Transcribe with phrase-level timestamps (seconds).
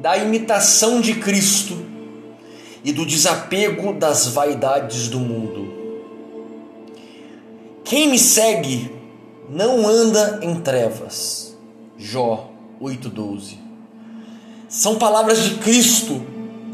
[0.00, 1.76] da imitação de Cristo
[2.82, 5.70] e do desapego das vaidades do mundo.
[7.84, 8.90] Quem me segue
[9.48, 11.56] não anda em trevas.
[11.98, 12.50] Jó
[12.80, 13.58] 8:12.
[14.68, 16.24] São palavras de Cristo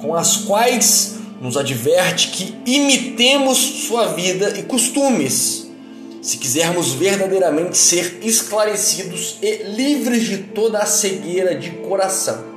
[0.00, 5.66] com as quais nos adverte que imitemos sua vida e costumes,
[6.22, 12.55] se quisermos verdadeiramente ser esclarecidos e livres de toda a cegueira de coração.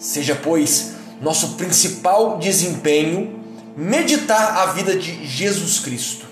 [0.00, 3.38] Seja, pois, nosso principal desempenho
[3.76, 6.24] meditar a vida de Jesus Cristo.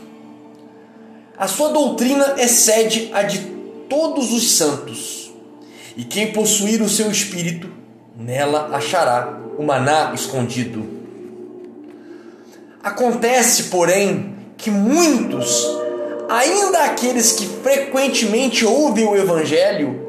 [1.36, 3.38] A sua doutrina excede a de
[3.86, 5.30] todos os santos,
[5.94, 7.70] e quem possuir o seu espírito,
[8.16, 10.88] nela achará o maná escondido.
[12.82, 15.68] Acontece, porém, que muitos,
[16.28, 20.06] ainda aqueles que frequentemente ouvem o Evangelho,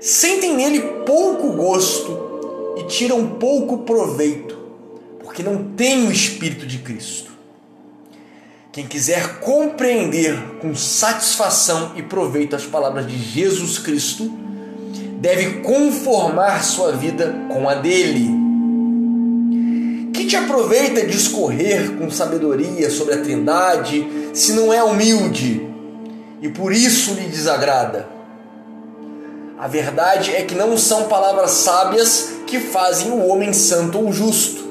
[0.00, 2.21] sentem nele pouco gosto
[2.82, 4.58] e tiram pouco proveito,
[5.22, 7.30] porque não têm o Espírito de Cristo.
[8.72, 14.32] Quem quiser compreender com satisfação e proveito as palavras de Jesus Cristo,
[15.20, 18.42] deve conformar sua vida com a dele
[20.12, 25.68] que te aproveita discorrer com sabedoria sobre a Trindade se não é humilde
[26.40, 28.08] e por isso lhe desagrada?
[29.58, 34.62] A verdade é que não são palavras sábias que fazem o homem santo ou justo,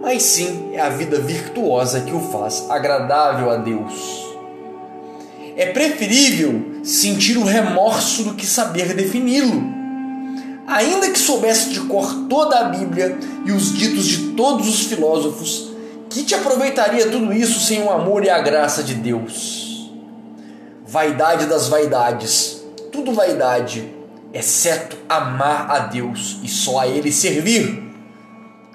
[0.00, 4.24] mas sim é a vida virtuosa que o faz agradável a Deus.
[5.56, 9.76] É preferível sentir o remorso do que saber defini-lo
[10.64, 15.72] ainda que soubesse de cor toda a Bíblia e os ditos de todos os filósofos,
[16.08, 19.90] que te aproveitaria tudo isso sem o amor e a graça de Deus?
[20.86, 23.97] Vaidade das vaidades, tudo vaidade,
[24.32, 27.82] exceto amar a Deus e só a Ele servir.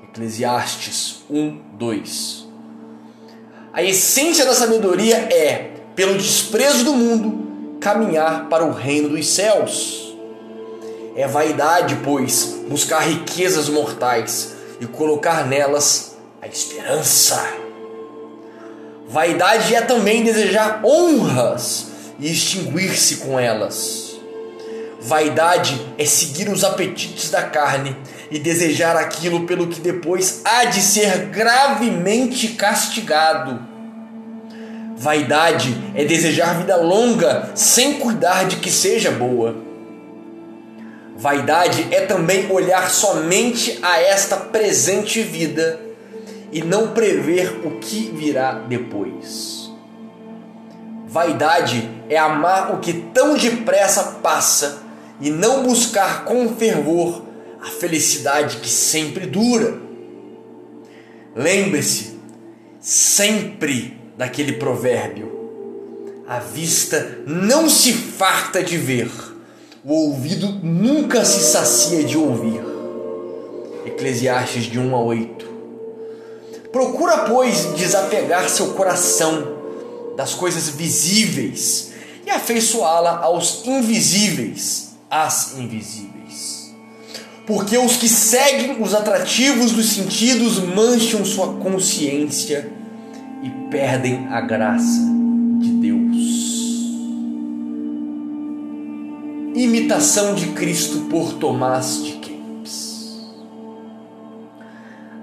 [0.04, 2.48] Eclesiastes 1, 2.
[3.74, 10.16] A essência da sabedoria é, pelo desprezo do mundo, caminhar para o reino dos céus.
[11.16, 17.44] É vaidade, pois, buscar riquezas mortais e colocar nelas a esperança.
[19.08, 21.88] Vaidade é também desejar honras
[22.20, 24.13] e extinguir-se com elas.
[25.06, 27.94] Vaidade é seguir os apetites da carne
[28.32, 33.60] e desejar aquilo pelo que depois há de ser gravemente castigado.
[34.96, 39.58] Vaidade é desejar vida longa sem cuidar de que seja boa.
[41.18, 45.82] Vaidade é também olhar somente a esta presente vida
[46.50, 49.70] e não prever o que virá depois.
[51.06, 57.24] Vaidade é amar o que tão depressa passa e não buscar com fervor
[57.62, 59.82] a felicidade que sempre dura.
[61.36, 62.20] Lembre-se
[62.80, 65.32] sempre daquele provérbio:
[66.28, 69.10] a vista não se farta de ver
[69.86, 72.64] o ouvido nunca se sacia de ouvir.
[73.86, 75.46] Eclesiastes de 1 a 8.
[76.72, 79.58] Procura, pois, desapegar seu coração
[80.16, 81.92] das coisas visíveis
[82.26, 86.74] e afeiçoá-la aos invisíveis, às invisíveis.
[87.46, 92.72] Porque os que seguem os atrativos dos sentidos mancham sua consciência
[93.44, 95.02] e perdem a graça
[95.60, 96.04] de Deus.
[99.56, 103.22] Imitação de Cristo por Tomás de Kempis.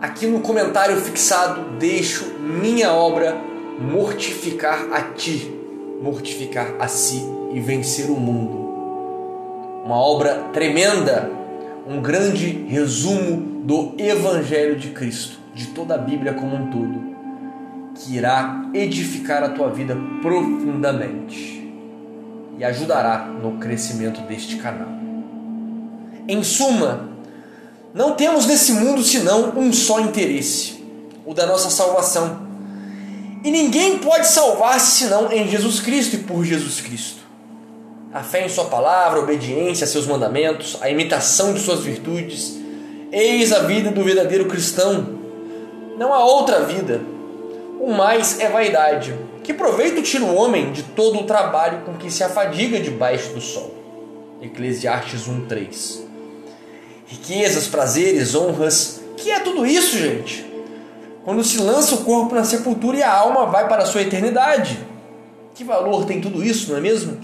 [0.01, 3.51] Aqui no comentário fixado deixo minha obra
[3.81, 5.51] Mortificar a ti,
[6.03, 8.60] mortificar a si e vencer o mundo.
[9.91, 11.29] Uma obra tremenda,
[11.85, 17.17] um grande resumo do Evangelho de Cristo, de toda a Bíblia como um todo,
[17.97, 21.75] que irá edificar a tua vida profundamente
[22.57, 24.91] e ajudará no crescimento deste canal.
[26.29, 27.09] Em suma,
[27.93, 30.85] não temos nesse mundo senão um só interesse,
[31.27, 32.47] o da nossa salvação.
[33.43, 37.20] E ninguém pode salvar-se senão em Jesus Cristo e por Jesus Cristo.
[38.13, 42.59] A fé em Sua palavra, a obediência a seus mandamentos, a imitação de Suas virtudes,
[43.13, 45.21] eis a vida do verdadeiro cristão.
[45.97, 47.01] Não há outra vida.
[47.79, 49.15] O mais é vaidade,
[49.45, 53.41] que proveito tira o homem de todo o trabalho com que se afadiga debaixo do
[53.41, 53.73] sol?
[54.43, 56.01] Eclesiastes 1:3.
[57.07, 60.45] Riquezas, prazeres, honras, que é tudo isso, gente?
[61.25, 64.81] Quando se lança o corpo na sepultura e a alma vai para a sua eternidade.
[65.55, 67.19] Que valor tem tudo isso, não é mesmo?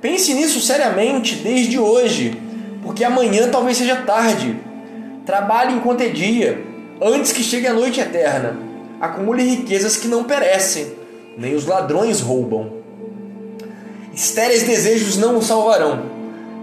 [0.00, 2.40] Pense nisso seriamente desde hoje,
[2.82, 4.56] porque amanhã talvez seja tarde.
[5.24, 6.62] Trabalhe enquanto é dia,
[7.00, 8.56] antes que chegue a noite eterna.
[9.00, 10.94] Acumule riquezas que não perecem,
[11.36, 12.72] nem os ladrões roubam.
[14.14, 16.16] Estéreis desejos não o salvarão.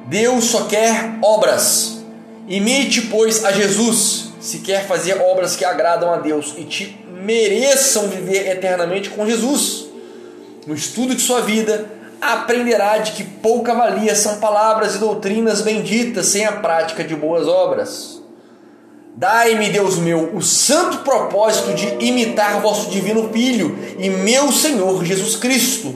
[0.07, 2.03] Deus só quer obras.
[2.47, 8.07] Imite, pois, a Jesus, se quer fazer obras que agradam a Deus e te mereçam
[8.07, 9.85] viver eternamente com Jesus.
[10.65, 11.85] No estudo de sua vida,
[12.31, 17.48] aprenderá de que pouca valia são palavras e doutrinas benditas sem a prática de boas
[17.48, 18.22] obras.
[19.16, 25.36] Dai-me, Deus meu, o santo propósito de imitar vosso divino Filho e meu Senhor Jesus
[25.36, 25.94] Cristo.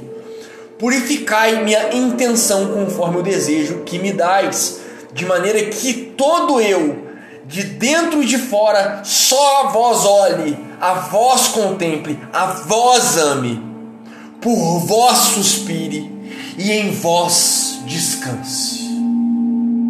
[0.77, 4.81] Purificai minha intenção conforme o desejo que me dais,
[5.13, 7.07] de maneira que todo eu,
[7.45, 13.59] de dentro e de fora, só a vós olhe, a vós contemple, a vós ame,
[14.39, 16.16] por vós suspire
[16.57, 18.87] e em vós descanse.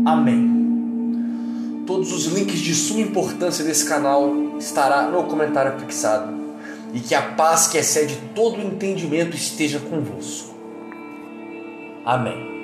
[0.06, 1.84] Amém.
[1.86, 6.36] Todos os links de suma importância desse canal estará no comentário fixado.
[6.94, 10.56] E que a paz que excede todo o entendimento esteja convosco.
[12.06, 12.57] Amém.